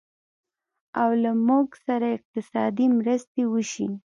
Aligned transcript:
او 1.01 1.09
له 1.23 1.31
موږ 1.47 1.67
سره 1.85 2.05
اقتصادي 2.17 2.87
مرستې 2.97 3.43
وشي 3.53 3.87